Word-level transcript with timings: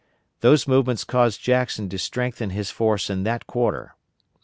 Those 0.39 0.67
movements 0.67 1.03
caused 1.03 1.41
Jackson 1.43 1.87
to 1.89 1.99
strengthen 1.99 2.49
his 2.49 2.71
force 2.71 3.07
in 3.11 3.21
that 3.21 3.45
quarter. 3.45 3.93